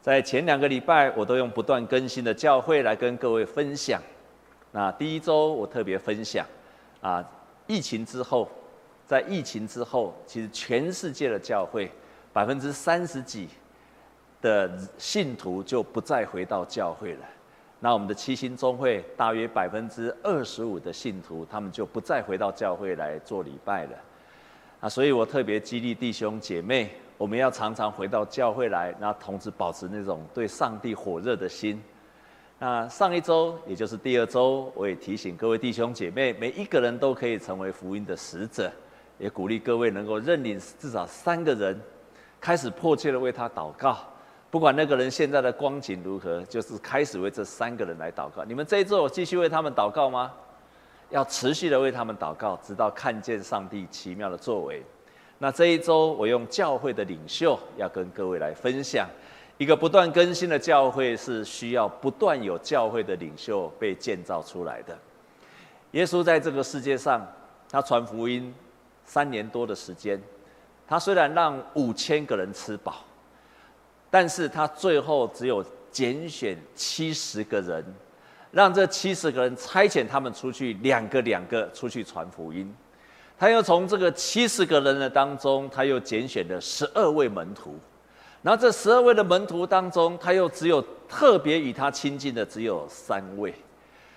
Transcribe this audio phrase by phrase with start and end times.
[0.00, 4.00] 在前两个礼拜，我都用不断更新的教会来跟各位分享。
[4.72, 6.46] 那第一周我特别分享，
[7.02, 7.22] 啊，
[7.66, 8.48] 疫情之后，
[9.06, 11.90] 在疫情之后，其实全世界的教会
[12.32, 13.48] 百分之三十几
[14.40, 17.26] 的信徒就不再回到教会了。
[17.80, 23.92] 那我们的七星中会大约百分之二十五的信徒，他们就不再回到教会来做礼拜了。
[24.80, 31.78] 啊，所以我特别激励弟兄姐妹，我们要常常回到教会来，然后同时保持那种对上帝火热的心。
[32.58, 38.72] 那上一周，也就是第二周，我也提醒各位弟兄姐妹，每一个人都可以成为福音的使者，
[39.18, 41.78] 也鼓励各位能够认领至少三个人，
[42.40, 43.98] 开始迫切的为他祷告。
[44.50, 48.42] 不管那个人现在的光景如何，就是开始为这三个人来祷告。
[48.44, 50.32] 你们这一周继续为他们祷告吗？
[51.10, 54.82] 要持续的为他们祷告，直到看见上帝奇妙的作为。
[55.42, 59.08] 那这一周，我用教会的领袖要跟各位来分享，
[59.56, 64.94] 一个不断更新的教会是需要不断有教会的领袖被建造出来的。
[65.92, 67.26] 耶稣在这个世界上，
[67.70, 68.54] 他传福音
[69.06, 70.20] 三年多的时间，
[70.86, 72.96] 他虽然让五千个人吃饱。
[74.10, 77.82] 但是他最后只有拣选七十个人，
[78.50, 82.74] 让这七十个人差遣他们出去，两个两个出去传福音。
[83.40, 87.74] 他又从这个七十个人的当中，他又拣选了十二位门徒。
[88.42, 93.54] 然后这十二位的门徒当中，他又只有特别与他亲近的只有三位。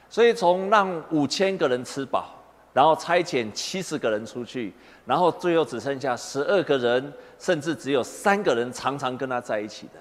[0.09, 2.35] 所以从让五千个人吃饱，
[2.73, 4.73] 然后差遣七十个人出去，
[5.05, 7.13] 然后最后只剩下十二个人。
[7.39, 9.99] 甚至只有三个人常常跟他在一起的，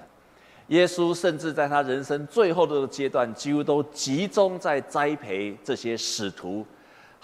[0.67, 6.65] 耶稣甚至在他人生最后的阶段，几乎都集中在栽培这些使徒，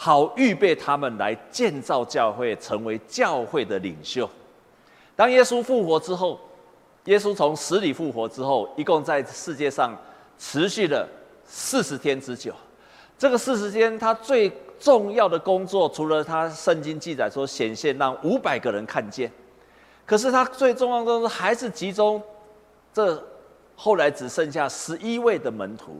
[0.01, 4.29] 好预备他们来建造教会，成为教会的领袖。
[5.13, 6.39] 当耶稣复活之后，
[7.03, 9.93] 耶稣从死里复活之后，一共在世界上
[10.37, 11.05] 持续了
[11.43, 12.53] 四十天之久。
[13.17, 19.29] 这个四十天，他最重要的工作，除了他圣经记载说显现让五百个人看见。
[20.05, 22.23] 可是他最重要的还是集中，
[22.93, 23.21] 这
[23.75, 25.99] 后来只剩下十一位的门徒，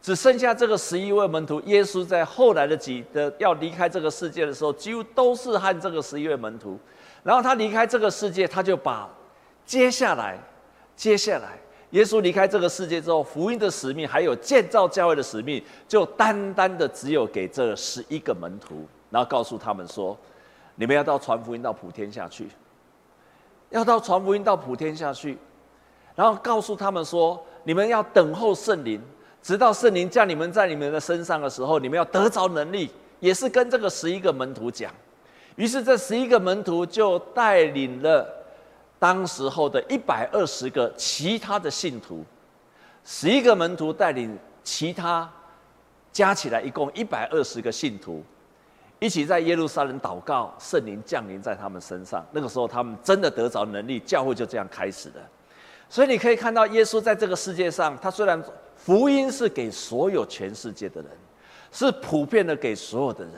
[0.00, 1.60] 只剩下这个十一位门徒。
[1.62, 6.78] 耶稣在后来的几的要离开这个世界的时候，几乎都是和这个十一位门徒。
[7.22, 9.08] 然后他离开这个世界，他就把
[9.66, 10.38] 接下来
[10.96, 11.58] 接下来
[11.90, 20.16] 耶稣离开这个世界之后，福音的使命还有建造教会的使命，就单单的只有给这十一个门徒，然后告诉他们说：
[20.76, 22.48] 你们要到传福音到普天下去。
[23.70, 25.36] 要到传福音到普天下去，
[26.14, 28.98] 然后告诉他们说：你们要等候圣灵，
[29.42, 32.90] 直到圣灵降你们在你们的身上的时候，你们要得着能力。
[33.20, 34.94] 也是跟这个十一个门徒讲。
[35.56, 38.24] 于是这十一个门徒就带领了
[38.96, 42.24] 当时候的一百二十个其他的信徒，
[43.04, 45.28] 十一个门徒带领其他
[46.12, 48.22] 加起来一共一百二十个信徒。
[49.00, 52.24] 一起在耶路撒冷祷告，圣灵降临在他们身上。
[52.30, 55.16] 那个时候，他们真的得着能力，教会就这样开始了。
[55.88, 58.40] 所以你可以看到，耶稣在这个世界上，他虽然
[58.88, 61.10] 福音是给所有全世界的人，
[61.70, 63.34] 是普遍的给所有的人，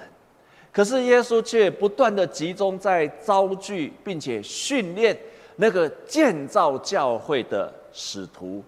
[0.70, 5.18] 可是耶稣却不断的集中在召聚，并且训练
[5.56, 8.62] 那个建造教会的使徒，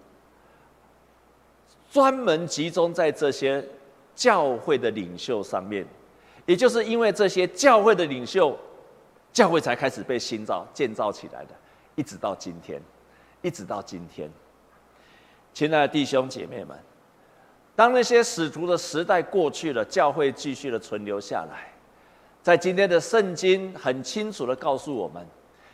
[1.89, 3.65] 专门集中在这些
[4.13, 5.87] 教会的领袖上面。
[6.45, 8.59] 也就是因为这些教会的领袖，
[9.31, 11.51] 教会才开始被新造建造起来的，
[11.95, 12.81] 一直到今天，
[13.41, 14.29] 一直到今天。
[15.53, 16.77] 亲爱的弟兄姐妹们，
[17.75, 21.71] 当那些使徒的时代过去了，教会继续的存留下来，
[22.41, 25.25] 在今天的圣经很清楚的告诉我们，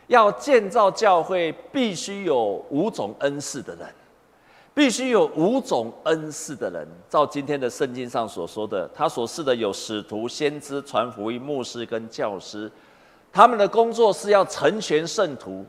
[0.08, 3.86] 要建造教会，必须有五种恩赐的人。
[4.72, 12.70] 必须有五种恩赐的人，照今天的圣经上所说的，他所示的有使徒、先知、传福音、牧师跟教师，
[13.32, 15.66] 他们的工作是要成全圣徒，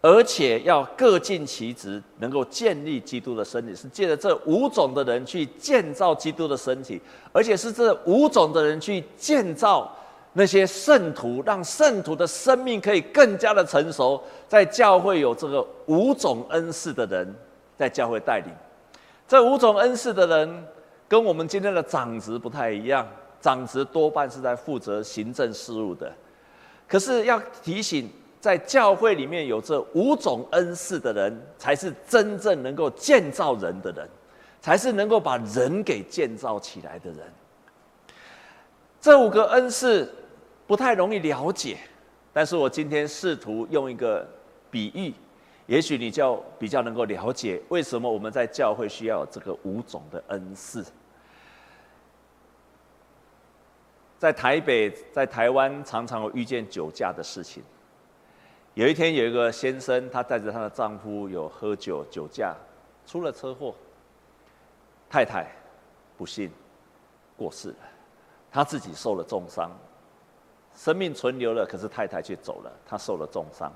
[0.00, 7.00] 而且要各尽其职，能够建立基督的身体，是借着这五种的人去建造基督的身体，
[7.32, 9.90] 而且是这五种的人去建造
[10.32, 14.22] 那些圣徒，让圣徒的生命可以更加的成熟。
[14.48, 17.34] 在教会有这个五种恩赐的人。
[17.76, 18.52] 在教会带领
[19.26, 20.66] 这五种恩赐的人，
[21.08, 23.08] 跟我们今天的长职不太一样。
[23.40, 26.12] 长职多半是在负责行政事务的，
[26.86, 28.10] 可是要提醒，
[28.40, 34.08] 在教会里面有这五种恩赐的人，才是真正能够建造人的人，
[34.60, 37.18] 才是能够把人给建造起来的人。
[38.98, 40.10] 这五个恩赐
[40.66, 41.76] 不太容易了解，
[42.32, 44.26] 但是我今天试图用一个
[44.70, 45.12] 比喻。
[45.66, 50.84] 也许你就比较能够了解为什么我们在教会需要这个五种的恩赐。
[54.18, 57.62] 在台北，在台湾，常常有遇见酒驾的事情。
[58.80, 62.56] 有一天，有一个先生，他带着他的丈夫有喝酒酒驾，
[63.06, 63.74] 出了车祸，
[65.06, 65.52] 太太
[66.16, 66.50] 不幸
[67.36, 67.76] 过世了，
[68.50, 69.70] 他自己受了重伤，
[70.74, 73.70] 生命存留了，可是太太却走了，他受了重伤。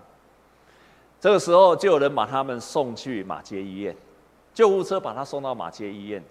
[1.21, 3.95] 这个时候，就有人把他们送去马街医院，
[4.55, 6.25] 救护车把他送到马街医院。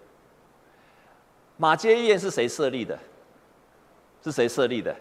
[1.58, 2.98] 马街医院是谁设立的？
[4.24, 4.96] 是谁设立的？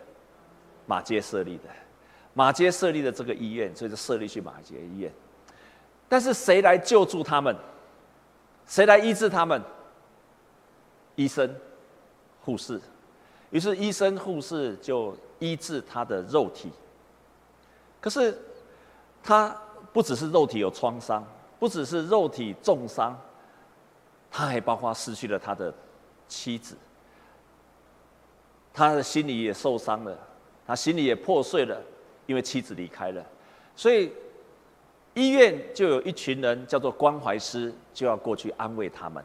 [0.85, 1.65] 马街设立的，
[2.35, 5.13] 马街设立的这个医院，所以就设立去马街医院。
[6.09, 7.55] 但是谁来救助他们？
[8.67, 9.63] 谁来医治他们？
[11.17, 11.55] 医生、
[12.41, 12.81] 护士。
[13.51, 16.71] 于是医生、护士就医治他的肉体。
[18.01, 18.37] 可是
[19.23, 19.55] 他
[19.93, 21.23] 不只是肉体有创伤，
[21.59, 23.19] 不只是肉体重伤，
[24.31, 25.73] 他还包括失去了他的
[26.29, 26.77] 妻子。
[28.73, 30.17] 他的心里也受伤了，
[30.67, 31.79] 他心里也破碎了，
[32.33, 33.23] 因为妻子离开了，
[33.77, 34.11] 所以
[35.13, 39.23] 医院就有一群人叫做关怀师，就要过去安慰他们，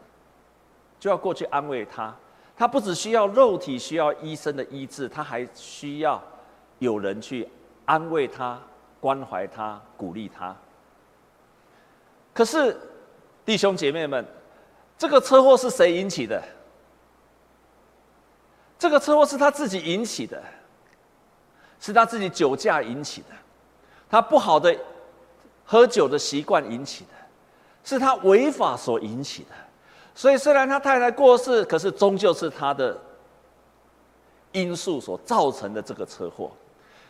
[1.00, 2.13] 就要过去安慰他。
[2.57, 6.21] 他不只需要肉体需要医生的医治，他还需要
[6.80, 7.48] 有人去
[7.86, 8.62] 安慰他、
[9.00, 10.54] 关怀他、鼓励他。
[12.33, 12.77] 可是
[13.45, 14.25] 弟兄姐妹们，
[14.98, 16.44] 这个车祸是谁引起的？
[18.77, 20.44] 这个车祸是他自己引起的，
[21.79, 23.27] 是他自己酒驾引起的，
[24.09, 24.75] 他不好的
[25.65, 27.12] 喝酒的习惯引起的，
[27.83, 29.50] 是他违法所引起的。
[30.15, 32.97] 所以虽然他太太过世，可是终究是他的
[34.51, 36.51] 因素所造成的这个车祸。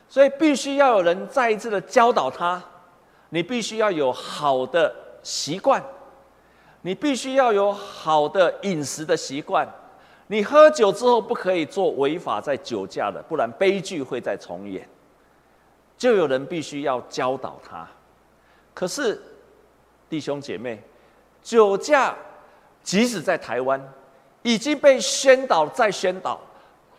[0.10, 2.62] 所以必须要有人再一次的教导他，
[3.30, 5.84] 你必须要有好的习惯，
[6.81, 9.68] 你必须要有好的饮食的习惯。
[10.27, 14.88] 你喝酒之后不可以做违法在酒驾的，不然悲剧会再重演。
[15.97, 17.88] 就有人必须要教导他。
[18.74, 19.19] 可是
[20.09, 20.83] 弟兄姐妹，
[21.41, 22.13] 酒驾
[22.83, 23.81] 即使在台湾
[24.44, 26.39] 已经被宣导再宣导，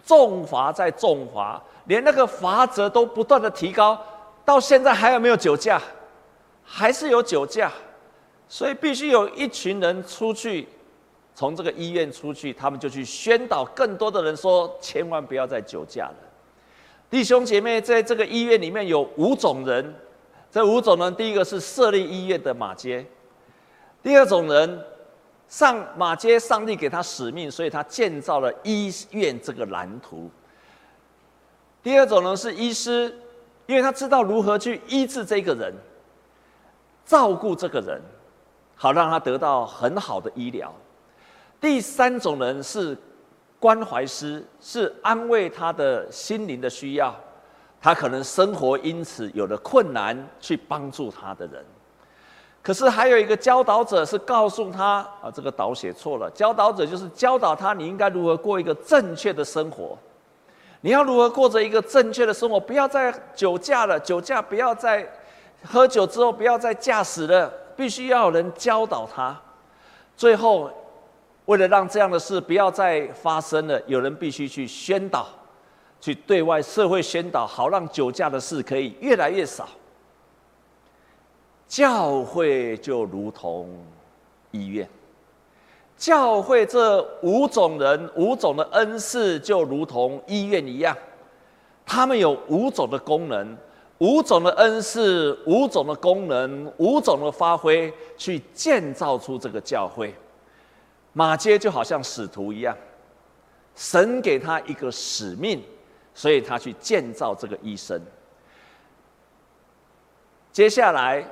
[0.05, 4.03] 重罚再重罚，连那个罚则都不断的提高，
[4.45, 5.81] 到现在还有没有酒驾？
[6.65, 7.71] 还是有酒驾，
[8.49, 10.67] 所以必须有一群人出去。
[11.39, 16.17] 从这个医院出去，他们就去宣导更多的人说：千万不要再酒驾了。
[17.09, 19.95] 弟兄姐妹，在这个医院里面有五种人，
[20.51, 23.05] 这五种人，第一个是设立医院的马街；
[24.03, 24.85] 第二种人，
[25.47, 30.29] 上马街，上帝给他使命，所以他建造了医院这个蓝图；
[31.85, 33.17] 第二种人是医师，
[33.67, 35.73] 因为他知道如何去医治这个人，
[37.07, 38.03] 照顾这个人，
[38.75, 40.75] 好让他得到很好的医疗。
[41.61, 42.97] 第三种人是
[43.59, 47.13] 关怀师，是安慰他的心灵的需要，
[47.81, 51.65] 他可能生活因此有了困难，去帮助他的人。
[52.63, 56.31] 可是还有一个教导者，是告诉他啊，这个导写错了。
[56.31, 59.99] 教导者就是教导他，你应该如何过一个正确的生活，
[60.83, 65.05] 你要如何过着一个正确的生活，不要再酒驾了，酒驾不要再
[65.65, 69.37] 喝酒之后不要再驾驶了，必须要有人教导他。
[70.17, 70.71] 最后。
[71.49, 75.27] 为了让这样的事不要再发生了，有人必须去宣导，
[75.99, 79.67] 去对外社会宣导，好让酒驾的事可以越来越少。
[81.67, 83.67] 教会就如同
[84.51, 84.87] 医院，
[85.97, 90.95] 教会这五种人、五种的恩赐就如同医院一样，
[91.87, 93.57] 他们有五种的功能、
[93.97, 100.15] 五种的恩赐、五种的功能、五种的发挥，去建造出这个教会。
[101.13, 102.77] 马街就好像使徒一样，
[103.75, 105.63] 神给他一个使命，
[106.15, 108.01] 所以他去建造这个医生。
[110.53, 111.25] 接下来，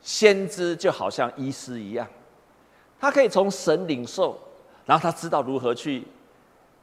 [0.00, 2.06] 先知就好像医师一样，
[2.98, 4.38] 他可以从神领受，
[4.84, 6.06] 然后他知道如何去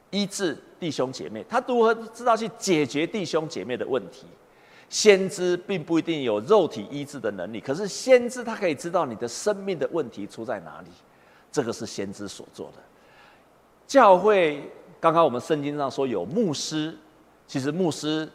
[0.10, 4.26] 医治弟兄姐妹，他如何知道去解决弟兄姐妹的问题。
[4.90, 10.90] 先知并不一定有肉体医治的能力，可是先知他可以知道你的生命的问题出在哪里。
[11.52, 12.82] 这个是先知所做的。
[13.88, 16.96] 教会刚刚我们圣经上说有牧师，
[17.48, 18.30] 其实牧师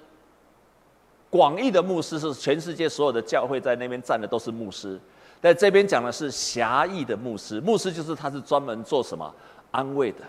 [1.30, 5.00] 广义的牧师是全世界所有的教会在那边站的都是牧师，
[5.40, 7.61] 但这边讲的是狭义的牧师。
[7.61, 9.35] 牧师就是他是专门做什么
[9.70, 10.20] 安慰的、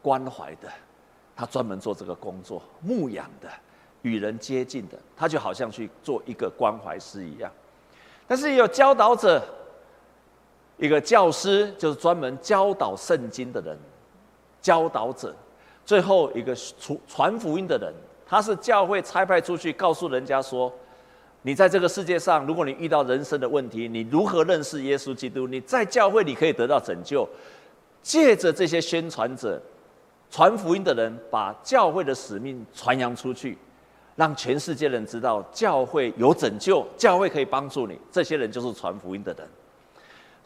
[0.00, 0.68] 关怀的，
[1.34, 3.48] 他专门做这个工作，牧养的、
[4.02, 7.50] 与人接近的，他就好像去做一个关怀师一样。
[8.26, 9.42] 但是也有教导者，
[10.80, 13.76] 一个教师就是专门教导圣经的人，
[14.62, 15.34] 教导者。
[15.84, 17.92] 最后一个传传福音的人，
[18.26, 20.72] 他是教会差派出去告诉人家说：
[21.42, 25.46] 你在这个世界上，如果你遇到人生的问题，你如何认识耶稣基督？
[25.46, 27.28] 你在教会你可以得到拯救。
[28.02, 29.60] 借着这些宣传者、
[30.30, 33.58] 传福音的人，把教会的使命传扬出去，
[34.16, 37.98] 让全世界人知道教会有拯救，教会可以帮助你。
[38.10, 39.46] 这些人就是传福音的人。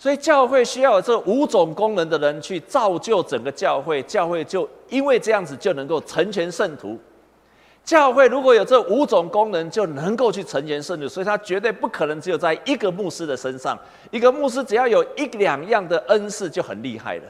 [0.04, 6.98] 所以教会需要有这五种功能的人去造就整个教会，教会就因为这样子就能够成全圣徒。
[7.82, 13.78] 教会如果有这五种功能，就能够去成全圣徒，所以他绝对不可能只有在一个牧师的身上。
[14.10, 17.22] 一个牧师只要有一两样的恩赐就很厉害了。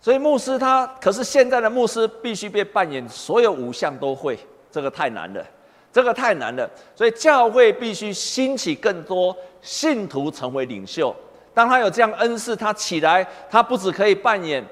[0.00, 4.38] 所以牧师他可是现在的牧师必须被扮演所有五项都会，
[4.72, 5.44] 这个太难了，
[5.92, 6.66] 这个太难了。
[6.94, 11.14] 所以教会必须兴起更多信徒成为领袖。
[11.54, 14.64] 当他有这样恩赐，他起来，他不只可以扮演，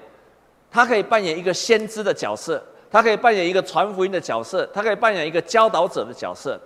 [0.71, 6.61] 他可以扮演一个先知的角色，他可以扮演一个传福音的角色，他可以扮演一个教导者的角色。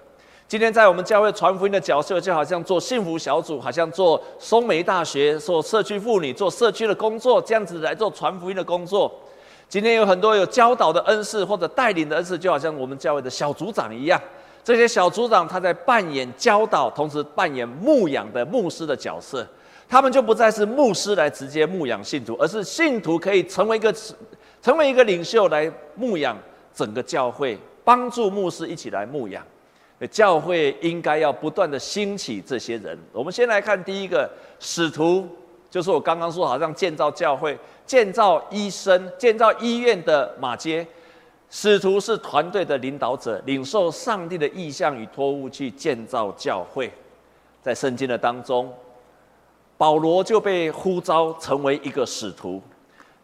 [0.47, 9.11] 今天在我们教会传福音的角色，就好像做幸福小组，好像做松梅大学，做社区妇女，做社区的工作，这样子来做传福音的工作。
[9.69, 14.21] 今天有很多有教导的恩赐或者带领的恩赐，就好像我们教会的小组长一样。
[14.63, 19.47] 这些小组长他在扮演教导，同时扮演牧养的牧师的角色。
[19.89, 23.93] 他们就不再是牧师来直接牧养信徒，而是信徒可以成为一个
[24.63, 26.39] 成为一个领袖来牧养
[26.73, 29.45] 整个教会，帮助牧师一起来牧养。
[30.11, 32.99] 教会应该要不断的兴起这些人。
[33.13, 35.29] 我们先来看第一个使徒，
[35.69, 40.87] 就是我刚刚说，好像建造教会、建造医生、建造医院的马街。
[41.51, 46.91] 使徒是团队的领导者，领受上帝的意向与托物去建造教会。
[47.61, 48.73] 在圣经的当中，
[49.77, 52.63] 保罗就被呼召成为一个使徒。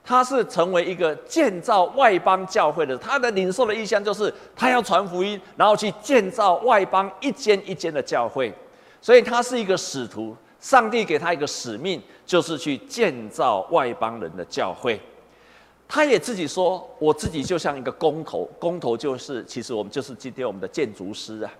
[0.04, 8.52] 他是成为一个建造外邦教会的，他的领受的意向就是他要传福音，然后去建造外邦一间一间的教会，
[9.00, 10.36] 所以他是一个使徒。
[10.58, 15.00] 上帝给他一个使命，就是去建造外邦人的教会。
[15.88, 21.52] 他也自己说：“我自己就像一个工头，工头就是其实我们就是今天我们的建筑师啊，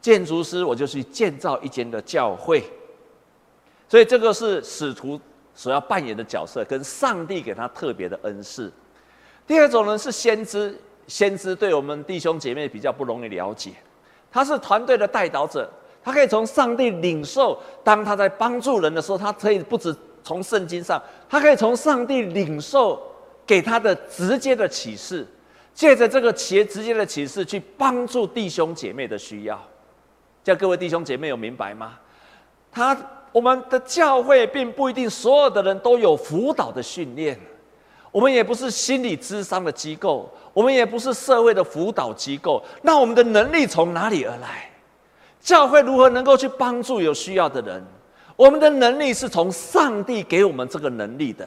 [0.00, 2.62] 建筑师我就去建造一间的教会。”
[3.88, 5.20] 所以这个是使徒。
[5.54, 8.72] 所要扮演的角色，跟上帝给他特别的恩赐。
[9.44, 10.72] 第二种人是先知，
[11.08, 13.72] 先知对我们弟兄姐妹比较不容易了解。
[14.30, 15.68] 他是团队的带导者，
[16.00, 17.60] 他可以从上帝领受。
[17.82, 19.92] 当他在帮助人的时候，他可以不止
[20.22, 23.02] 从圣经上，他可以从上帝领受
[23.48, 25.26] 给他的直接的启示，
[25.74, 29.60] 借着这个企业直接的启示去帮助弟兄姐妹的需要。
[30.44, 31.98] 叫各位弟兄姐妹有明白吗？
[32.70, 32.96] 他。
[33.30, 37.38] 我们的教会并不一定所有的人都有辅导的训练，
[38.10, 42.64] 我们也不是心理咨商的机构，我们也不是社会的辅导机构。
[42.80, 44.70] 那我们的能力从哪里而来？
[45.42, 47.84] 教会如何能够去帮助有需要的人？
[48.34, 51.46] 我们的能力是从上帝给我们这个能力的。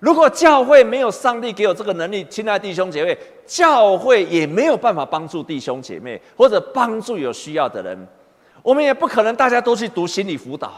[0.00, 3.16] 如果教会没有上帝给我这个能力，亲爱的弟兄姐妹，
[3.46, 8.08] 教会也没有办法帮助弟兄姐妹或者帮助有需要的人。
[8.62, 10.72] 我们也不可能大家都去读心理辅导。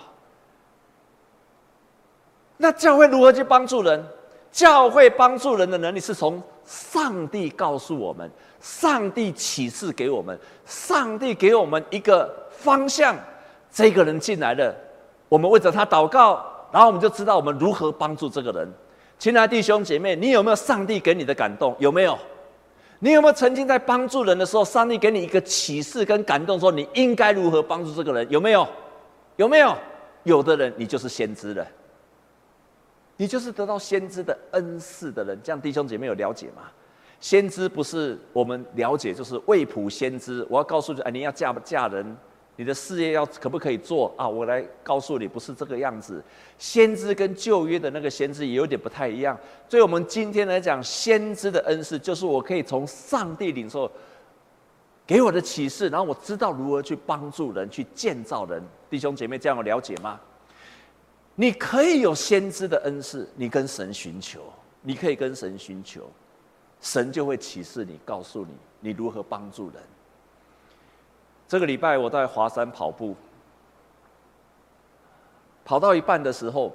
[2.57, 4.05] 那教会如何去帮助人？
[4.51, 13.17] 教会帮助人的能力是从上帝告诉我们，上帝启示给我们，上帝给我们一个方向。
[13.71, 14.75] 这个人进来了，
[15.29, 18.73] 我们为着他祷告，然后我们就知道我们如何帮助这个人。
[19.23, 21.77] 亲爱的弟兄姐妹，你有没有上帝给你的感动？
[21.79, 22.19] 有没有？
[22.99, 28.29] 你有没有曾经在帮助人的时候，上帝给你一个启示跟感动，说你应该如何帮助这个人？
[28.29, 28.67] 有没有？
[29.37, 29.77] 有没有？
[30.25, 31.65] 有的人，你就是先知了。
[33.17, 36.63] 你就是得到先知的恩赐的人，这样弟兄姐妹有了解吗？
[37.21, 40.45] 先知不是我们了解，就是未卜先知。
[40.51, 42.17] 我要告诉你，哎，你要嫁不嫁人，
[42.57, 44.29] 你的事业要可不可以做啊？
[44.29, 46.23] 我来告诉你，不是这个样子。
[46.59, 49.39] 先知跟旧约的那个先知也有点不太一样。
[49.69, 53.91] 所以我们今天来讲，先知的恩赐就是我可以从上帝领受
[55.07, 58.63] 给我的启示，然后我知道如何去帮助人，去建造人。
[58.91, 60.21] 弟兄姐妹，这样有了解吗？
[61.35, 64.43] 你可以有先知的恩赐，你跟神寻求，
[64.83, 66.03] 你可以跟神寻求，
[66.83, 69.83] 神就会启示你，告诉你你如何帮助人。
[71.53, 73.15] 这个礼拜我在华山跑步，
[75.67, 76.73] 跑到一半的时候，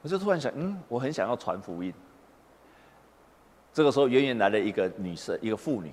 [0.00, 1.92] 我就突然想，嗯，我很想要传福音。
[3.70, 5.92] 这个时候，远远来了一个女生，一个妇女。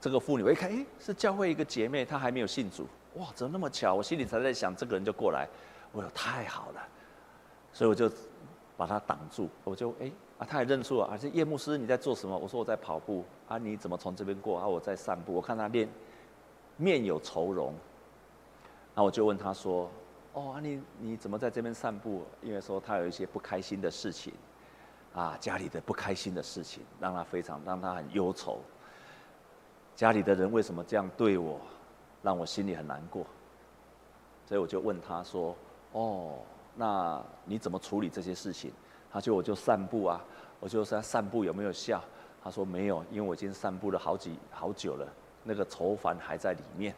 [0.00, 2.86] 这个妇女我一看，诶，是教会一个姐妹，她还没有信主。
[3.16, 3.92] 哇，怎么那么巧？
[3.92, 5.46] 我心里才在想，这个人就过来，
[5.92, 6.80] 我说太好了，
[7.74, 8.10] 所以我就
[8.78, 12.34] 把她挡住，我就哎啊，她也认出了啊，这叶牧师你在做什么？
[12.38, 14.66] 我说我在跑步啊，你怎么从这边过啊？
[14.66, 15.86] 我在散步，我看她练
[16.80, 17.74] 面有愁容，
[18.94, 19.90] 那我就问他说，
[20.32, 22.24] 哦，你你怎么在这边散步？
[22.42, 24.32] 因为说他有一些不开心的事情。
[25.12, 28.60] 啊，家里的不开心的事情让他非常让他很忧愁。
[29.96, 31.58] 家里的人为什么这样对我，
[32.22, 33.26] 让我心里很难过。
[34.46, 35.56] 所以我就问他说
[35.90, 36.38] ：“哦，
[36.76, 38.72] 那你怎么处理这些事情？”
[39.10, 40.24] 他就我就散步啊，
[40.60, 42.00] 我就说散步有没有效？
[42.40, 45.12] 他说没有，因为我已经散步了好几好久了，
[45.44, 46.94] 那个愁烦还在里面。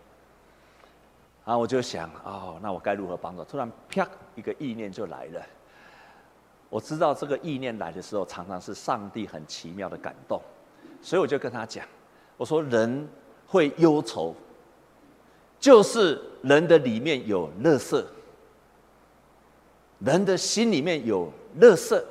[1.45, 3.45] 啊我就想，哦，那我该如何帮助？
[3.45, 5.43] 突然啪，一个意念就来了。
[6.69, 10.41] 我知道这个意念来的时候，常常是上帝很奇妙的感动，
[11.03, 11.85] 所以我就跟他讲，
[12.37, 13.09] 我说人
[13.47, 14.35] 会忧愁，
[15.59, 18.07] 就是人的里面有乐色，
[19.99, 22.05] 人的心里面有乐色，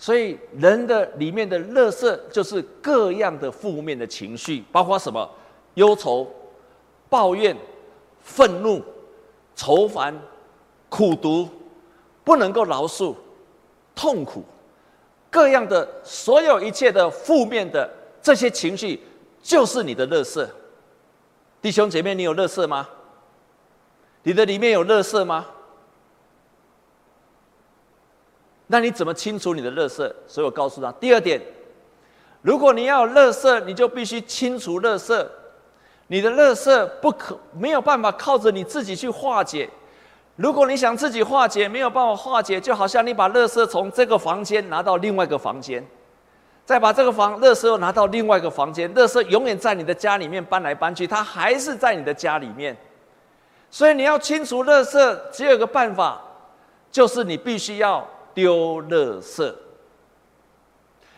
[0.00, 5.28] 所以人的里面的乐色就是各样的负面的情绪，包括什么？
[5.74, 6.26] 忧愁、
[7.10, 7.54] 抱怨、
[8.22, 8.82] 愤怒、
[9.54, 10.18] 愁烦、
[10.88, 11.46] 苦毒，
[12.24, 13.14] 不能够饶恕。
[13.94, 14.42] 痛苦，
[15.30, 17.88] 各样的所有一切的负面的
[18.22, 18.98] 这些情绪，
[19.42, 20.48] 就是你的乐色。
[21.60, 22.88] 弟兄姐妹，你有乐色吗？
[24.22, 25.46] 你的里面有乐色吗？
[28.72, 29.96] 那你怎么清除你的垃圾？
[30.28, 31.42] 所以我告诉他，第二点，
[32.40, 35.26] 如果你要有垃圾，你就必须清除垃圾。
[36.06, 39.68] 你的垃圾不可没有办法靠着你自己去化解。
[40.36, 45.84] 如果你想自己化解，没有办法化解，就好像你把垃圾从这个房间拿到另外一个房间，
[46.64, 52.76] 再把这个房垃圾又拿到另外一个房间，垃圾永远在你的家里面搬来搬去，它还是在你的家里面。
[53.68, 56.22] 所以你要清除垃圾，只有一个办法，
[56.92, 59.54] 就是你必须要丢垃圾。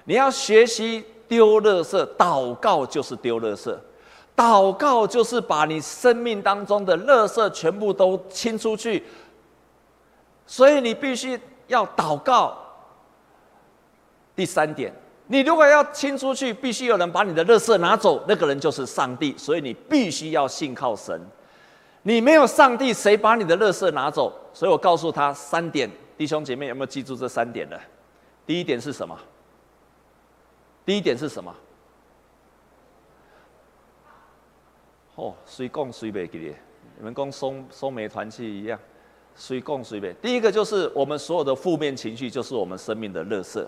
[0.05, 3.77] 你要学习丢垃圾，祷告就是丢垃圾。
[4.35, 9.05] 祷告就是把你生命当中的垃圾全部都清出去，
[10.47, 12.57] 所以你必须要祷告。
[14.35, 14.93] 第三点，
[15.27, 21.21] 你如果要清出去，必须有人把你的垃圾拿走，那个人就是上帝，所以你必须要信靠神。
[22.03, 24.33] 你没有上帝，谁把你的垃圾拿走？
[24.55, 25.89] 所以我告诉他三点，
[26.23, 27.77] 弟兄姐妹有没有记住这三点呢？
[28.47, 29.19] 第一点是什么？
[30.87, 31.53] 第一点是什么？
[35.17, 36.55] 哦，随供随别记的，
[36.97, 38.79] 你们跟松松梅团契一样，
[39.35, 40.15] 随供随别。
[40.23, 43.67] 第一个就是我们所有的负面情绪，就是我们生命的垃圾。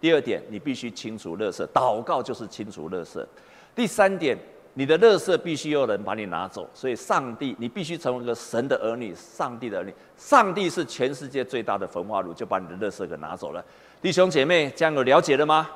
[0.00, 3.26] 第二点，你必须清除垃圾，祷告就是清除垃圾。
[3.74, 4.38] 第三点，
[4.74, 9.92] 你的垃圾必须有人把你拿走，所以上帝，你必须成为一个神的儿女，上帝的儿女。
[10.16, 13.64] 上帝是全世界最大的焚化炉，就把你的垃圾给拿走了。
[14.00, 15.68] 弟兄姐妹，这样有了解了吗？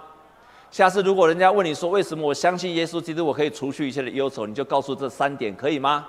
[0.71, 6.07] 下次如果人家问你说，为什么我相信耶稣基督，我可以除去一切的忧愁，你就告诉这三点，可以吗？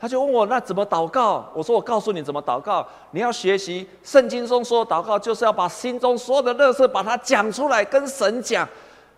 [0.00, 1.50] 他就问我，那怎么祷告？
[1.52, 2.86] 我说我告诉你怎么祷告。
[3.10, 8.68] 你要学习圣经中说祷告，就是要把心中所有的垃圾把它讲出来，跟神讲。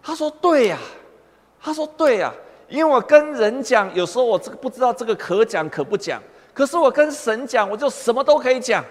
[0.02, 0.78] 他说对呀，
[1.60, 2.32] 他说对呀，
[2.70, 6.22] 因为我跟人讲，有时候我这个不知道这个可讲可不讲，
[6.54, 8.82] 可是我跟神讲，我就什么都可以讲。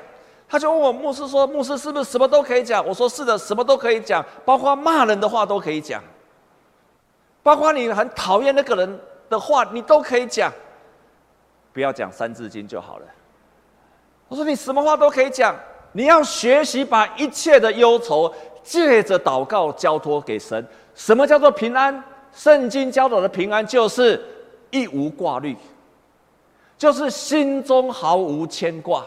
[0.47, 6.03] 他就问我牧师说：“牧师是不是什么都可以讲？”我说：“是的，什么都可以讲，包括骂人的话都可以讲，
[7.43, 10.51] 包括你很讨厌那个人的话，你都可以讲。
[11.71, 13.05] 不要讲三字经就好了。”
[14.27, 15.55] 我说：“你什么话都可以讲，
[15.91, 20.67] 你要学习把一切的忧愁借着祷告交托给神。
[20.95, 22.03] 什么叫做平安？
[22.33, 24.21] 圣经教导的平安就是
[24.71, 25.55] 一无挂虑，
[26.77, 29.05] 就是心中毫无牵挂。”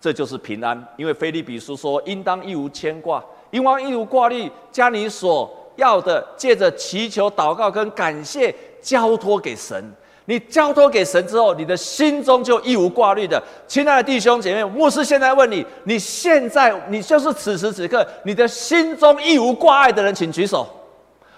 [0.00, 9.82] 这就是平安，因为腓立比书说，应当一无牵挂，应当一无挂虑，将你所要的借着祈求、祷告跟感谢交托给神。
[10.26, 13.42] 你交托给神之后，你的心中就一无挂虑的。
[13.66, 20.66] 亲爱的弟兄姐妹，牧师现在问你：你现在你就是此时此刻，你的心中一无挂碍的人，请举手；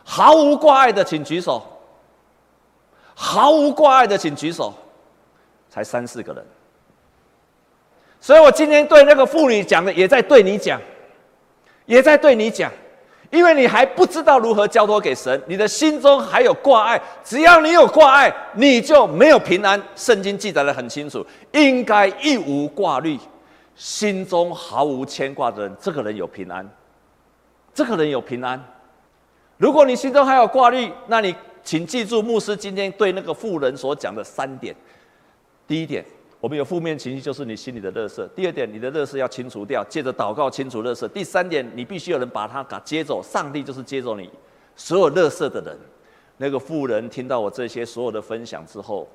[0.08, 1.60] 毫无挂碍的，请举手；
[3.14, 4.72] 毫无挂碍的，请举手。
[5.68, 6.42] 才三四个人。
[8.20, 10.80] 所以我今天对那个妇女讲的，也在对你讲，
[11.84, 12.72] 也在对你讲，
[13.30, 17.02] 因为你还不知道如何交托给神，你的心中还有挂碍。
[17.22, 19.82] 只要你有挂碍，你就没有平安。
[19.96, 23.18] 圣经记载得很清楚，应该一无挂虑，
[23.74, 26.66] 心中毫无牵挂的人，这个人有平安。
[27.74, 28.64] 这个人有平安。
[29.58, 34.74] 如果你心中还有挂虑，那你请记住牧师今天对那个妇人所讲的三点。
[35.66, 36.04] 第一点，
[36.40, 44.30] 我们有负面情绪，就是你心里的垃圾；第二点，你的垃圾要清除掉，借着祷告清除垃圾；第三点，你必须有人把它给接走，上帝就是接走你
[44.76, 45.76] 所有垃圾的人。
[46.36, 49.08] 那个妇人听到我这些所有的分享之后，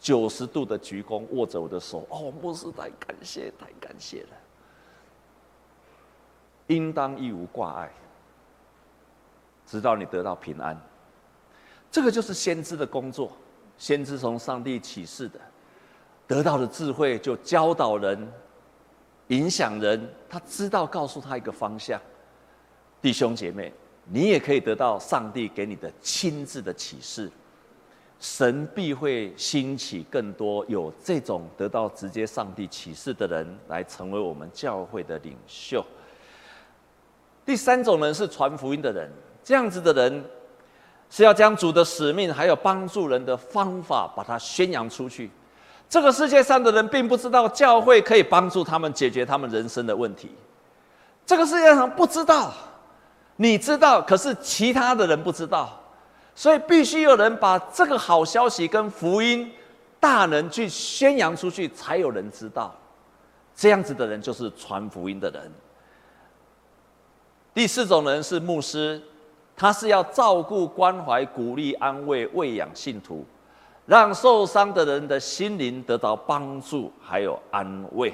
[0.00, 4.28] 九十度的鞠躬，握着我的手，哦，牧师太感谢，太感谢了。
[6.68, 7.92] 应当一无挂碍，
[9.72, 10.78] 直到你得到平安。
[11.90, 13.32] 这个就是先知的工作。
[13.78, 15.40] 先知从上帝启示的，
[16.26, 18.30] 得到的智慧，就教导人、
[19.28, 20.06] 影响人。
[20.28, 21.98] 他知道告诉他一个方向。
[23.00, 23.72] 弟兄姐妹，
[24.04, 27.30] 你也可以得到上帝给你的亲自的启示。
[28.20, 35.82] 神必会兴起更多有这种得到直接上帝启示的人，来成为我们教会的领袖。
[37.46, 39.10] 第三种人是传福音的人，
[39.44, 40.24] 这样子的人
[41.10, 45.30] 是要将主的使命还有帮助人的方法，把它宣扬出去。
[45.88, 50.30] 这个世界上的人并不知道教会可以帮助他们解决他们人生的问题，
[51.26, 52.52] 这个世界上不知道，
[53.36, 55.78] 你知道，可是其他的人不知道，
[56.34, 59.52] 所以必须有人把这个好消息跟福音
[60.00, 62.74] 大能去宣扬出去，才有人知道。
[63.54, 65.52] 这样子的人就是传福音的人。
[67.52, 68.98] 第四种人是牧师，
[69.62, 73.24] 他是要照顾、关怀、鼓励、安慰、喂养信徒，
[73.86, 78.12] 让受伤的人的心灵得到帮助，还有安慰。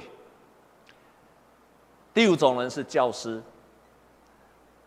[2.12, 3.42] 第五种人是教师，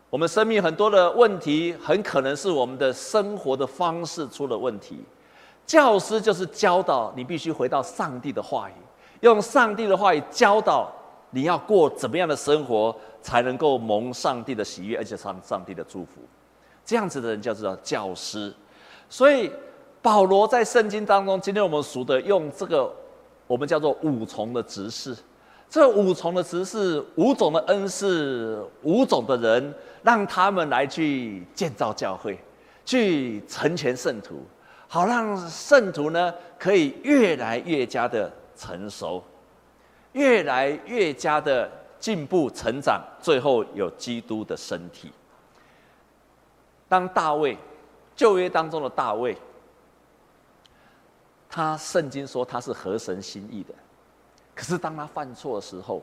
[0.08, 5.00] 我们生命很多的问题，很可能是我们的生活的方式出了问题。
[5.66, 8.74] 教师就是教导你必须回到上帝的话语，
[9.22, 10.92] 用上帝的话语教导
[11.30, 12.94] 你要过怎么样的生活。
[13.20, 16.20] 才能够蒙上帝的喜悦，而且上上帝的祝福，
[16.84, 18.52] 这样子的人叫做教师。
[19.08, 19.50] 所以
[20.00, 22.92] 保罗在圣经当中，今天我们熟的用这个，
[23.46, 25.16] 我们叫做五重的职事。
[25.68, 32.38] 这五重的职事，五种的恩赐，五种的人，让他们来去建造教会，
[32.84, 34.42] 去成全圣徒，
[34.88, 39.22] 好让圣徒呢可以越来越加的成熟，
[40.12, 41.70] 越来越加的。
[42.02, 45.12] 进步成长，最后有基督的身体。
[46.92, 47.56] 当大卫，
[48.14, 49.34] 旧约当中的大卫，
[51.48, 53.72] 他圣经说他是合神心意的，
[54.54, 56.02] 可是当他犯错的时候，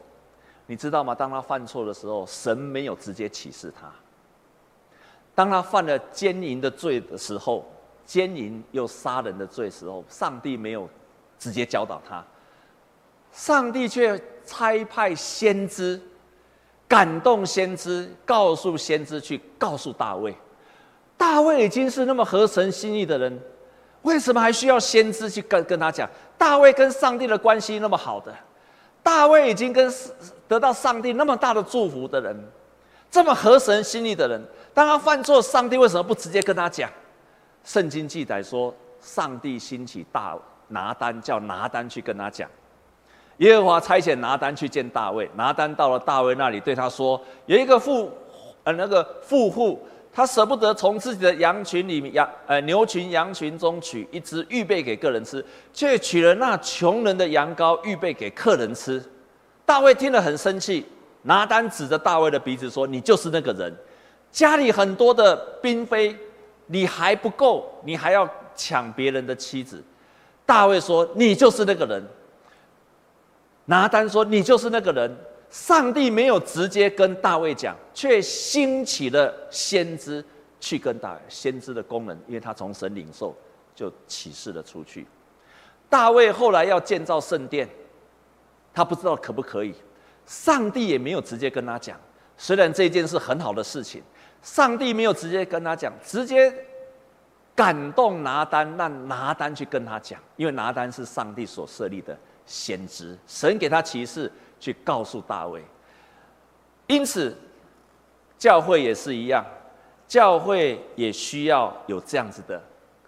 [0.65, 1.13] 你知道吗？
[1.13, 3.87] 当他犯错的时候，神没有直接启示他。
[5.35, 7.71] 当他犯了奸淫的罪的时候，
[8.03, 10.89] 奸淫又杀人的罪的时候，上帝没有
[11.37, 12.25] 直接教导他。
[13.31, 16.01] 上帝却差派先知，
[16.87, 20.35] 感动先知，告诉先知去告诉大卫。
[21.19, 23.37] 大卫已经是那么合神心意的人，
[24.03, 26.09] 为什么还需要先知去跟跟他讲？
[26.37, 28.33] 大卫跟上帝的关系那么好的，
[29.03, 29.93] 大卫已经跟
[30.47, 32.49] 得到上帝那么大的祝福的人，
[33.11, 34.41] 这么合神心意的人，
[34.73, 36.89] 当他犯错，上帝为什么不直接跟他讲？
[37.65, 40.37] 圣经记载说，上帝兴起大
[40.69, 42.49] 拿单，叫拿单去跟他讲。
[43.39, 48.11] 耶和华差遣拿单去见大卫，拿单到了大卫那里，对他说：“有一个富，
[48.63, 59.01] 呃，那个富户，他舍不得从自己的羊群里面羊，呃，牛群羊群中取一只预备给个人吃，却取了那穷人的羊羔预备给客人吃。”
[59.65, 60.83] 大卫听了很生气，
[61.21, 63.71] 拿单指着大卫的鼻子说：“你就是那个人，
[64.31, 66.17] 家里很多的嫔妃，
[66.65, 69.81] 你还不够，你还要抢别人的妻子。”
[70.43, 72.03] 大卫说：“你就是那个人。”
[73.65, 75.15] 拿单说：“你就是那个人。”
[75.49, 80.23] 上帝没有直接跟大卫讲，却兴起了先知
[80.59, 81.19] 去跟大卫。
[81.27, 83.35] 先知的功能，因为他从神领受，
[83.73, 85.07] 就启示了出去。
[85.89, 87.67] 大卫后来要建造圣殿，
[88.73, 89.73] 他不知道可不可以，
[90.25, 91.99] 上帝也没有直接跟他讲。
[92.37, 94.03] 虽然这件事很好的事情，
[94.43, 96.53] 上帝没有直接跟他讲，直接
[97.55, 102.15] 感动拿单，让拿单去跟他讲，因为拿单是上帝所设立的。
[102.45, 105.63] 先知，神给他启示，去告诉大卫。
[106.87, 107.35] 因此，
[108.37, 109.45] 教会也是一样，
[110.07, 112.61] 教会也需要有这样子的，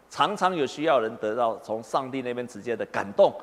[0.10, 3.34] 常常有需要人得到从上帝那边直接的感动。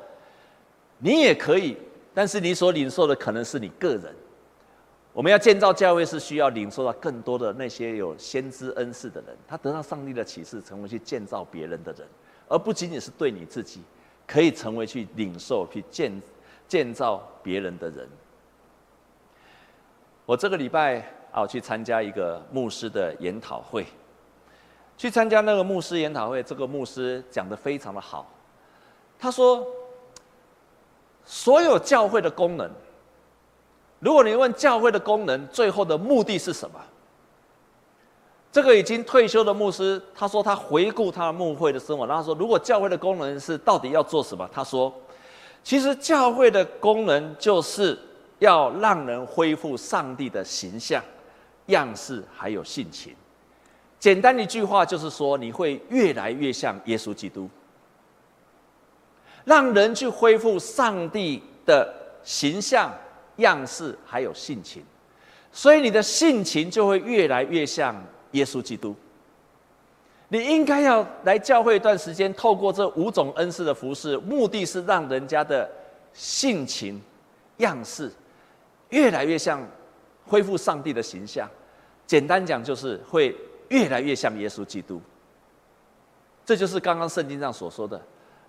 [0.99, 1.77] 你也可以，
[2.15, 4.15] 但是你所领受的可能是你个人。
[5.13, 12.07] 我们要建造教会，是需要领受到更多的那些有先知恩赐的人，他得到上帝的启示，成为去建造别人的人，
[12.49, 13.81] 而不仅仅是对你自己。
[14.27, 16.13] 可以成为去领受、去建
[16.69, 18.09] 建造别人的人。
[20.25, 21.03] 我这个礼拜
[21.33, 23.87] 啊，去参加一个牧师的研讨会。
[24.97, 28.29] 去参加那个牧师研讨会，这个牧师讲得非常的好。
[29.17, 29.65] 他说，
[31.25, 32.69] 所有教会的功能，
[34.01, 36.81] 如果你问教会的功能最后的目的是什么？
[38.51, 44.49] 这个已经退休的牧师，他说他回顾他的牧会的生活，然后说，如果教会的功能是到底要做什么？
[44.53, 44.93] 他说，
[45.63, 47.99] 其实教会的功能就是
[48.39, 51.03] 要让人恢复上帝的形象、
[51.67, 53.15] 样式还有性情。
[53.99, 57.49] 简单一句话就是说，你会越来越像耶稣基督，
[59.45, 61.93] 让人去恢复上帝的
[62.23, 62.93] 形象、
[63.37, 64.83] 样式还有性情，
[65.53, 67.95] 所以你的性情就会越来越像。
[68.33, 68.95] 耶稣基督，
[70.29, 75.69] 你应该要来教会一段时间，透过这五种恩赐的服饰，目的是让人家的
[76.13, 77.01] 性情、
[77.59, 78.11] 样式
[78.91, 79.67] 越来越像
[80.27, 81.49] 恢复上帝的形象。
[82.07, 83.35] 简单讲，就是会
[83.69, 85.01] 越来越像耶稣基督。
[86.45, 88.01] 这就是刚刚圣经上所说的，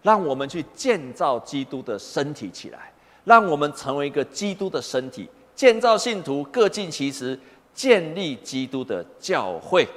[0.01, 2.91] 让我们去建造基督的身体起来，
[3.23, 7.39] 让我们成为一个基督的身体，建造信徒各尽其职。
[7.71, 9.87] 建立基督的教会，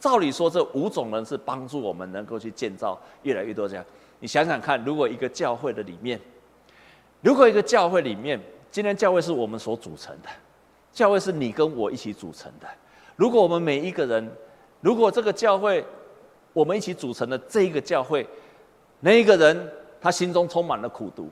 [0.00, 3.84] 照理说，这五种人是帮助我们能够去建造越来越多这样。
[4.18, 6.18] 你想想看，如果一个教会的里面，
[7.20, 10.28] 如果一个教会里面，今天教会是我们所组成的，
[10.90, 12.66] 教会是你跟我一起组成的。
[13.14, 14.30] 如果我们每一个人，
[14.80, 15.84] 如果这个教会
[16.54, 18.26] 我们一起组成的这一个教会，
[19.00, 21.28] 那一个人他心中充满了苦毒，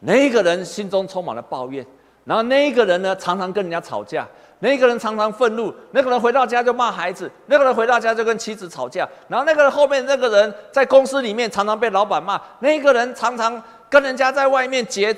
[0.00, 1.86] 那一个人心中充满了抱怨，
[2.24, 4.26] 然后那一个人呢，常常跟人家吵架。
[4.60, 15.16] 那个人常常愤怒，那个人回到家就骂孩子，那个人回到家就跟妻子吵架，然后那个人后面那个人在公司里面常常被老板骂，那个人常常跟人家在外面结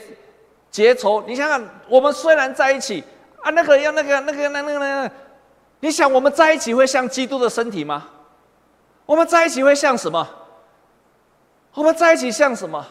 [0.70, 1.22] 结仇。
[1.26, 3.02] 你想想，我们虽然在一起
[3.40, 5.10] 啊，那个要那个那个那那个那个，
[5.80, 8.08] 你想我们在一起会像基督的身体吗？
[9.06, 10.28] 我们在一起会像什么？
[11.72, 12.86] 我们在一起像什么？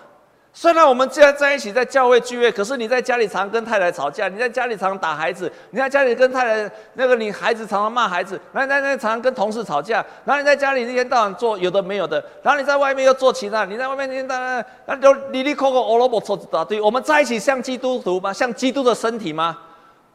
[0.51, 16.81] 虽然我们既然在一起在教会聚会，可是你在家里常跟太太吵架，你在家里常打孩子，你在家里跟太太那个你孩子常常骂孩子，然后在那常常跟同事吵架，然后你在家里一天到晚做有的没有的，然后你在外面又做其他，你在外面一天到晚那就里里扣扣欧罗巴错一大堆。
[16.81, 18.33] 我们在一起像基督徒吗？
[18.33, 19.57] 像基督的身体吗？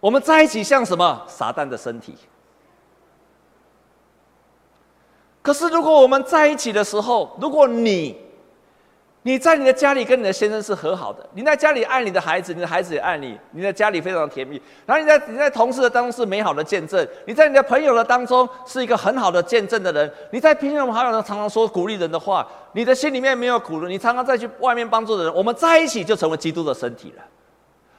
[0.00, 1.22] 我们在一起像什么？
[1.28, 2.14] 撒旦的身体。
[5.40, 8.23] 可是如果我们在一起的时候，如果你
[9.26, 14.60] 你在你的家里跟你的先生是和好的，你在家里爱你的孩子，你的孩子也爱你，你的家里非常甜蜜。
[14.84, 20.12] 然后你在你在同事的当中是美好的见证，你在你的朋友的当中是一个很好的见证的人。
[20.30, 27.24] 你在亲朋好友常常说鼓励人的话，你的心里面没有苦，你常常再去外面帮助的人，我们在一起就成为基督的身体了。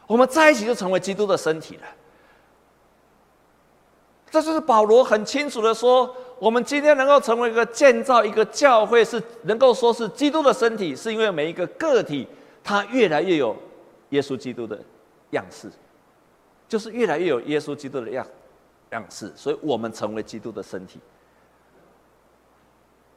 [0.06, 1.88] 我们在一起就成为基督的身体了。
[4.30, 6.16] 这就是保罗很清楚的说。
[6.38, 12.28] 我们今天能够成为一个建造一个教会，是能够说是基督的身体，是因为每一个个体
[12.64, 13.56] 他越来越有
[14.10, 14.78] 耶稣基督的
[15.32, 15.72] 样式，
[16.68, 18.26] 就是越来越有耶稣基督的样
[18.92, 21.00] 样式，所以我们成为基督的身体。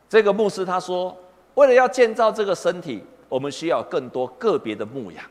[0.08, 1.16] 这个牧师他说，
[1.54, 5.24] 为了要建造这个身体，我们需要更多个别的牧养。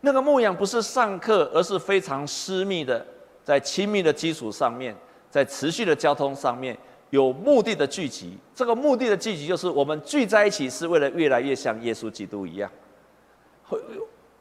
[0.00, 3.06] 那个牧养不是上课，而是非常私密的，
[3.44, 4.96] 在亲密的基础上面，
[5.30, 6.76] 在持续的交通上面。
[7.10, 12.70] 有目的的聚集，这个目的的聚集就是我们聚在一起，是为了越来越像耶稣基督一样。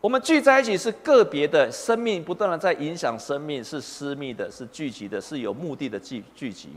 [0.02, 6.70] 我们聚在一起是个别的生命，不断的在影响生命，是私密的，是聚集的，是有目的的聚聚集。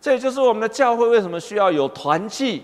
[0.00, 2.62] 这也就是我们的教会为什么需要有团契，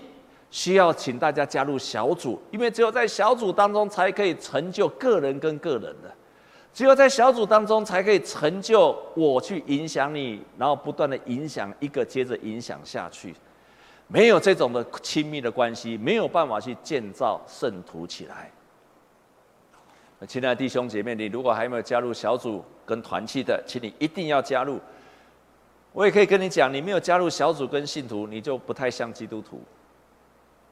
[0.51, 6.13] 需要请大家加入小组，因为只有在小组当中才可以成就个人跟个人的。
[6.73, 13.35] 只有在小组当中，才可以成就我去影响你，然后不断的影响一个接着影响下去。
[14.07, 18.51] 没有这种的亲密的关系，没有办法去建造圣徒起来。
[20.27, 24.79] 亲爱的弟兄姐妹，你如果还没有加入小组跟团契的，请你一定要加入。
[25.91, 29.61] 我也可以跟你讲，你没有加入小组跟信徒，你就不太像基督徒，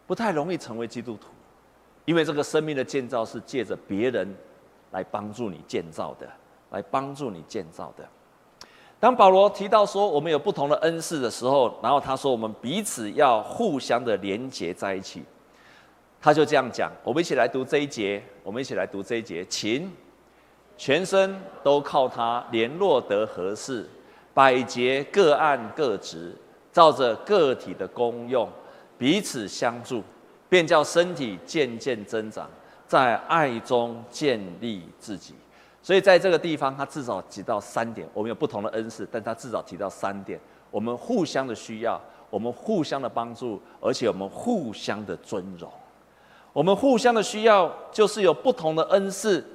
[0.05, 1.27] 不太容易成为基督徒，
[2.05, 4.35] 因为这个生命的建造是借着别人。
[4.91, 6.27] 来帮助你建造的，
[6.71, 8.07] 来帮助你建造的。
[8.99, 15.23] 当保罗提到说我们有不同的恩赐的时候，然后他说我们彼此要互相的连结在一起，
[16.19, 16.91] 他就这样讲。
[17.03, 19.91] 我们一起来读这一节，我们一起来读这一节，请
[20.77, 23.87] 全身都靠他联络得合适，
[24.33, 26.35] 百节各按各职，
[26.71, 28.49] 照着个体的功用
[28.97, 30.03] 彼此相助，
[30.49, 32.49] 便叫身体渐渐增长。
[32.87, 35.33] 在爱中建立自己，
[35.83, 38.07] 所以在这个地方，他至少提到三点。
[38.13, 40.39] 我们有不同的恩赐，但他至少提到三点：
[40.71, 45.69] 我们互相的需要，我们互相的帮助，而且我们互相的尊荣。
[46.53, 49.45] 我们互相的需要，就是有不同的恩赐，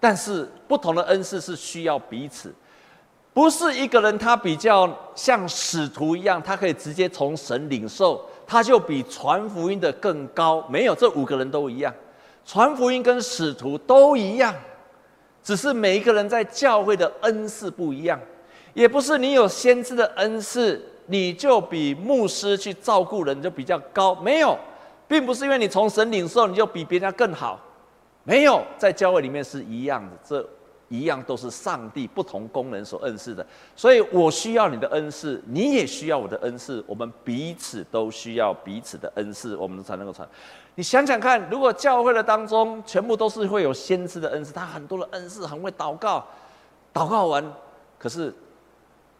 [0.00, 2.54] 但是不同的恩赐是需要彼此，
[3.34, 10.66] 不是一个人他比较像使徒一样，他可以直接从神领受，他就比传福音的更高。
[10.68, 11.92] 没有，这五个人都一样，
[12.46, 14.54] 传福音跟使徒都一样，
[15.42, 18.18] 只是每一个人在教会的恩赐不一样。
[18.72, 24.14] 也不是你有先知的恩赐，你就比牧师去照顾人就比较高。
[24.14, 24.56] 没有，
[25.08, 27.58] 并不是因为你从神领受，你就比别人更好。
[28.22, 30.48] 没有，在教会里面是一样的，这
[30.88, 33.44] 一样都是上帝不同功能所恩赐的。
[33.74, 40.28] 所以我需要你的恩赐，你也需要我的恩赐，我们彼此都需要彼此的恩赐，我们才能够传。
[40.74, 46.24] 你想想看，如果教会的当中全部都是会有先知的恩赐，他很多的恩赐，很会祷告，
[46.92, 47.44] 祷告完，
[47.98, 48.32] 可是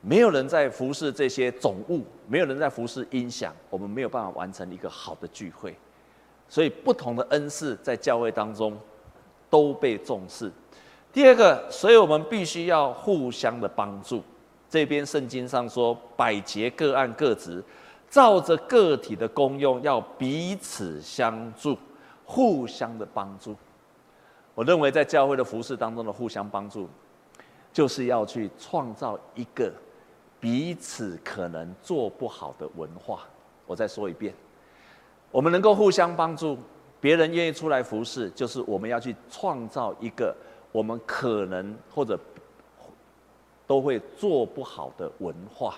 [0.00, 5.76] 没有人在服侍这些总务，没有人在服侍音响，我们没有办法完成一个好的聚会。
[6.48, 8.78] 所以不同的恩赐在教会当中。
[9.48, 10.50] 都被重视。
[11.16, 14.22] 第二个，所以我们必须要互相的帮助。
[14.68, 17.64] 这边圣经上说，百节各按各职，
[18.10, 21.74] 照着个体的功用，要彼此相助，
[22.26, 23.56] 互相的帮助。
[24.54, 26.86] 我认为在教会的服事当中的互相帮助，
[27.72, 29.72] 就是要去创造一个
[30.38, 33.20] 彼此可能做不好的文化。
[33.66, 34.34] 我再说一遍，
[35.30, 36.58] 我们能够互相帮助。
[36.98, 40.34] 别人愿意出来服侍，就是我们要去创造一个
[40.76, 42.20] 我们可能或者
[43.66, 45.76] 都会做不好的文化，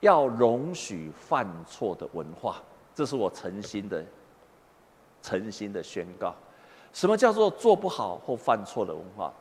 [0.00, 2.56] 要容许犯错的文化，
[2.94, 4.04] 这是我诚心的、
[5.22, 6.34] 诚心的宣告。
[6.92, 9.32] 什么叫做做不好或犯错的文化？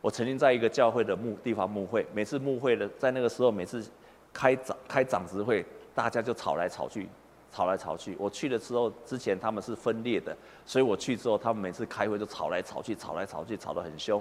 [0.00, 3.88] 我曾经在一个教会的牧地方牧会，每次牧会的在那个时候，每次
[4.32, 7.08] 开长开长执会，大家就吵来吵去。
[7.50, 14.20] 吵来吵去，我去的时候之前他们是分裂的，所以我去之后，他们每次开会就吵来吵去，吵来吵去，吵得很凶。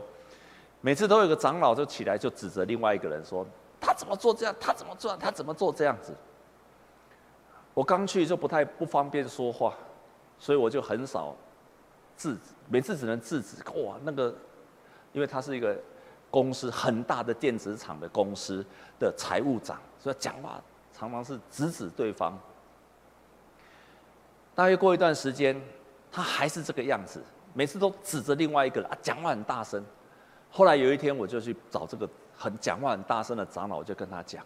[0.81, 3.45] 每次都有个长老就起来就指责另外一个人说
[3.81, 4.55] ：“他怎么做这样？
[4.59, 5.17] 他怎么做？
[5.17, 6.13] 他怎么做这样子？”
[7.73, 9.73] 我刚去就不太不方便说话，
[10.39, 11.35] 所以我就很少
[12.17, 13.57] 制止，每次只能制止。
[13.81, 14.33] 哇，那个，
[15.13, 15.77] 因为他是一个
[16.31, 18.65] 公司很大的电子厂的公司
[18.99, 20.59] 的财务长，所以讲话
[20.91, 22.35] 常常是指指对方。
[24.55, 25.61] 大约过一段时间，
[26.11, 27.21] 他还是这个样子，
[27.53, 29.83] 每次都指着另外一个人啊，讲话很大声。
[30.49, 34.43] 后来有一天，我就去找这个很讲话很大声的长老，我就跟他讲：“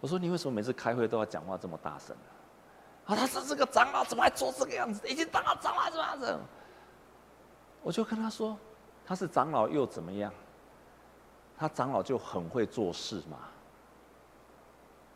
[0.00, 2.16] 我说你为什么每次开会都要讲话这么大声？”
[3.06, 5.06] 啊，他说：“这个长老怎么还做这个样子？
[5.08, 6.38] 已经当了长老这样子。”
[7.82, 8.56] 我就跟他说
[9.04, 10.32] ：“他是长老又怎么样？
[11.58, 13.38] 他长老就很会做事嘛。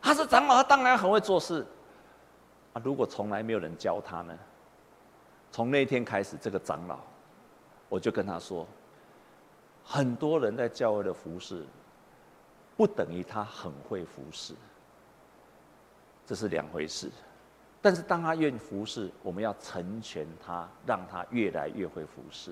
[0.02, 1.64] 他是长老，他当然很会做事。”
[2.74, 2.82] 啊！
[2.84, 4.36] 如果从来没有人教他呢？
[5.52, 6.98] 从那天开始，这个长老，
[7.88, 8.66] 我就跟他说：
[9.84, 11.64] 很多人在教会的服侍，
[12.76, 14.54] 不等于他很会服侍，
[16.26, 17.10] 这是两回事。
[17.82, 22.50] 但是当他愿意服侍，我们要成全他，让他越来越会服侍。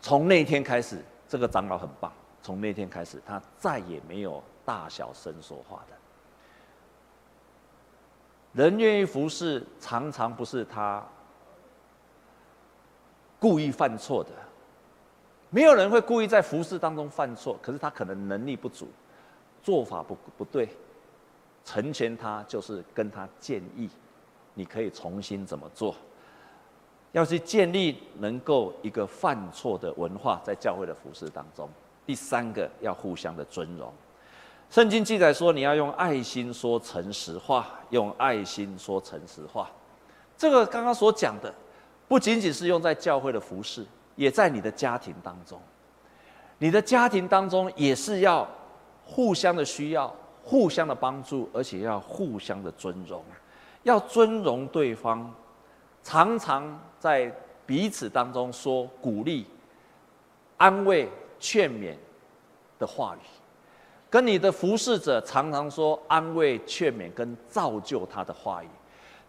[0.00, 2.10] 从那天开始，这个长老很棒。
[2.42, 5.96] 从那天开始，他再也没有大小声说话的。
[8.62, 11.06] 人愿意服侍，常常不是他
[13.38, 14.30] 故意犯错的。
[15.50, 18.88] 没有人会故意在服侍当中犯错，可是他可能能力不足，
[19.62, 20.68] 做法不不对。
[21.64, 23.90] 成全他就是跟他建议，
[24.54, 25.94] 你可以重新怎么做。
[27.12, 31.68] 要去建立能够一个犯错的文化，在教会的服侍当中。
[32.04, 33.92] 第三个要互相的尊荣。
[34.70, 39.70] 圣经记载说，你要用爱心说诚实话，用爱心说诚实话。
[40.36, 41.52] 这个刚刚所讲的，
[42.06, 43.84] 不仅仅是用在教会的服事，
[44.16, 45.60] 也在你的家庭当中。
[46.58, 48.48] 你的家庭当中也是要
[49.04, 53.22] 互相的需要，互相的帮助，而且要互相的尊荣，
[53.84, 55.32] 要尊荣对方，
[56.02, 57.32] 常常在
[57.64, 59.46] 彼此当中说鼓励、
[60.56, 61.08] 安慰、
[61.38, 61.94] 劝勉
[62.78, 63.18] 的话语。
[64.08, 68.68] 跟你的服侍者常常说安慰、劝勉跟造就他的话语，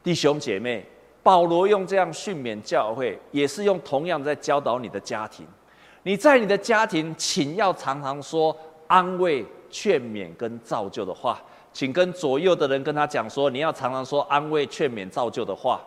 [0.01, 0.88] 弟兄姐妹，
[1.28, 5.45] 保罗用这样训勉教会，也是用同样在教导你的家庭。
[6.03, 8.55] 你在你的家庭，请要常常说
[8.88, 11.38] 安慰、劝勉跟造就的话，
[11.73, 15.82] 请跟左右的人跟他讲说，你要常常说安慰、劝勉、造就的话。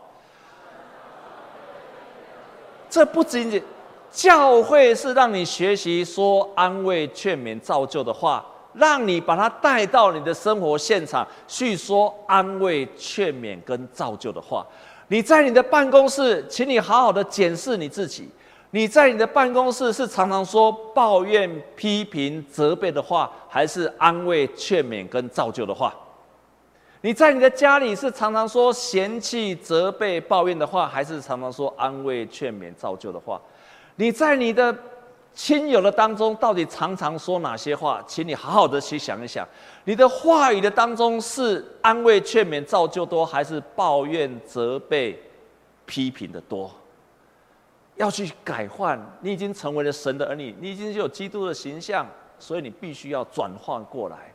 [2.90, 3.62] 这不仅仅
[4.10, 8.44] 教会是让你学习说安慰、劝勉、造就的话。
[8.72, 14.64] 让你把他带到你的生活现场去说安慰、劝勉跟造就的话。
[15.10, 18.28] 你在你的办公室，请你好好的检视你自己。
[18.70, 25.92] 你在你的办公室是常常说抱怨、批评、责备的话，还是安慰、劝勉跟造就的话？
[27.00, 33.40] 你在你的家里是常常说嫌弃、责备、抱怨的话，还是常常说安慰、劝勉、造就的话？
[33.96, 34.72] 你在你的
[35.40, 38.04] 亲友的当中，到底常常说哪些话？
[38.06, 39.48] 请你好好的去想一想，
[39.84, 45.18] 你的话语的当中是安慰、劝勉、造就多，还是抱怨、责备、
[45.86, 46.70] 批评的多？
[47.96, 52.06] 要去改换，你已经成为了神的儿女，你已经有基督的形象，
[52.38, 54.30] 所以你必须要转换过来。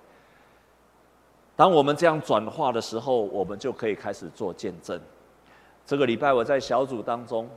[1.56, 5.00] 当我们这样转化的时候，我们就可以开始做见证。
[5.86, 7.48] 这个礼拜我在小组当中，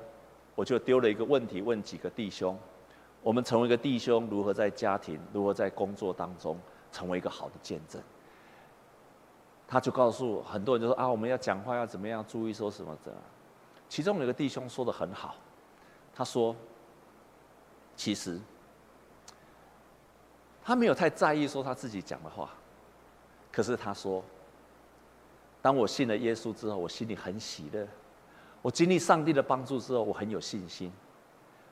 [0.54, 2.54] 我就丢了一个问题问几个弟兄：
[3.22, 6.58] 我们成为一个弟兄，如何在家庭、如何在工作当中
[6.90, 8.00] 成为一个好的见证？
[9.66, 13.12] 他就告诉，很多人就说啊，我们要讲话要怎么样注意说什么的。
[13.88, 15.34] 其中有个弟兄说的很好。
[16.14, 16.56] 他说
[17.94, 18.40] ：“其实
[20.62, 22.50] 他没有太在意说他自己讲的话，
[23.52, 24.24] 可是他说，
[25.60, 27.86] 当我信了耶稣之后，我心里很喜乐。
[28.62, 30.92] 我经历上帝的帮助之后，我很有信心。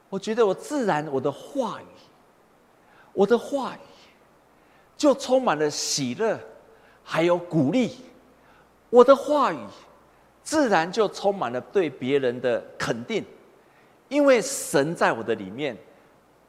[0.09, 1.87] 我觉得我自然我的话语，
[3.13, 3.81] 我的话语
[4.97, 6.39] 就充满了喜乐，
[7.03, 7.97] 还有鼓励。
[8.89, 9.59] 我的话语
[10.43, 13.25] 自然就充满了对别人的肯定。”
[14.09, 15.77] 因为神在我的里面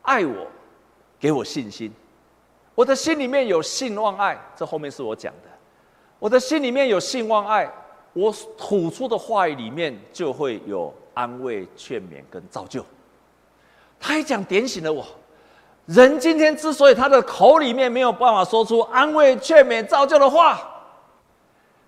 [0.04, 0.46] 爱我，
[1.20, 1.92] 给我信心。
[2.76, 5.50] 我的心里面有信望爱，这后面是我讲的。
[6.20, 7.68] 我的心里面有信望爱，
[8.14, 12.86] 我吐出的话语里面就会有安慰、劝勉跟造就。
[14.00, 15.06] 他一讲点醒了我。
[15.86, 20.60] 人今天之所以他的口里面没有办法说出安慰、劝勉、造就的话，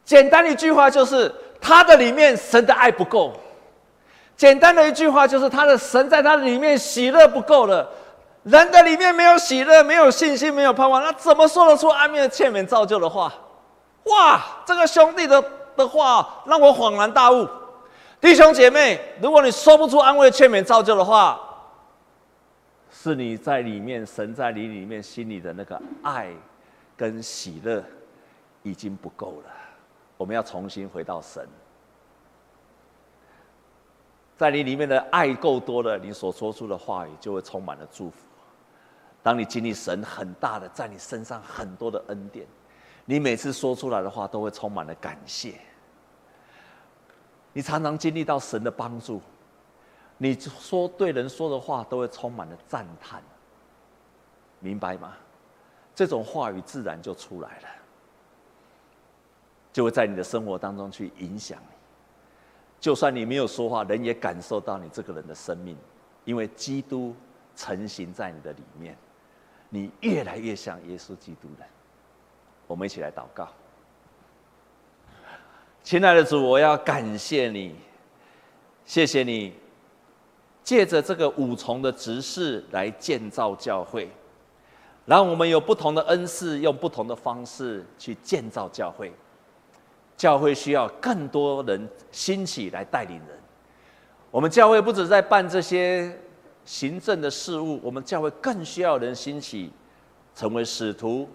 [0.05, 3.33] 简单一句话就是他的里面神的爱不够。
[4.37, 7.85] 简单的一句话就是，他的神在他里面喜乐不够了。
[8.43, 13.33] 人的里面没有喜乐，没有信心，没有盼望，那怎么说得出安慰、劝勉、造就的话？
[14.05, 15.43] 哇，这个兄弟的
[15.75, 17.45] 的话让我恍然大悟。
[18.21, 21.37] 弟兄姐妹，如果你说不出安慰、劝勉、造就的话，
[23.01, 26.33] 是你在里面，神在你里面心里的那个爱
[26.97, 27.81] 跟喜乐
[28.61, 29.51] 已经不够了。
[30.17, 31.47] 我们要重新回到神。
[34.35, 38.17] 在你里面的爱够多了，你所说出的话语就会充满了祝福。
[39.23, 42.45] 当你经历神很大的在你身上很多的恩典，
[43.05, 45.53] 你每次说出来的话都会充满了感谢。
[47.53, 49.21] 你常常经历到神的帮助，
[50.19, 53.23] 你说对人说的话都会充满了赞叹。
[54.59, 55.15] 明白吗？
[55.95, 57.67] 这种话语自然就出来了，
[59.71, 61.75] 就会在你的生活当中去影响你。
[62.79, 65.77] 就算你没有说话，人也感受到你这个人的生命，
[66.25, 67.15] 因为基督
[67.55, 68.97] 成型在你的里面，
[69.69, 71.65] 你越来越像耶稣基督了。
[72.67, 73.47] 我们一起来祷告，
[75.83, 77.75] 亲爱的主，我要感谢你，
[78.85, 79.53] 谢谢你
[80.69, 84.07] 借着这个五重的职事来建造教会，
[85.03, 89.11] 让我们有不同的恩赐，用不同的方式去建造教会。
[90.15, 93.29] 教会需要更多人兴起来带领人。
[94.29, 96.15] 我们教会不止在办这些
[96.65, 99.71] 行政的事务，我们教会更需要人兴起，
[100.35, 101.27] 成为使徒，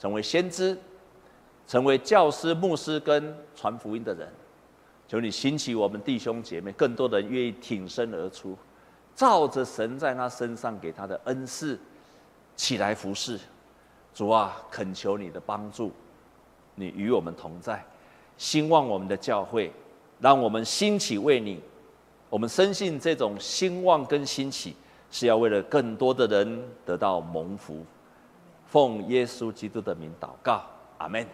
[0.00, 0.76] 成为先知，
[1.68, 4.28] 成为教师、牧师跟传福音的人。
[5.06, 8.56] 求你兴起我们弟兄姐妹，更多的人愿意挺身而出，
[9.14, 11.78] 照着神在他身上给他的恩赐
[12.56, 13.38] 起来服侍。
[14.14, 15.92] 主啊，恳求你的帮助，
[16.74, 17.84] 你与我们同在。
[18.38, 19.72] 兴旺我们的教会，
[20.20, 21.60] 让我们兴起为你。
[22.30, 24.74] 我们深信这种兴旺跟兴起，
[25.10, 27.84] 是要为了更多的人得到蒙福。
[28.66, 30.64] 奉耶稣基督的名祷告，
[30.98, 31.24] 阿门。